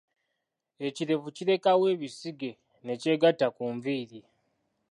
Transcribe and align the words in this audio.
Ekirevu 0.87 1.29
kirekawo 1.35 1.83
ebisige 1.93 2.51
ne 2.85 2.93
kyegatta 3.01 3.47
ku 3.55 3.65
nviiri. 3.75 4.21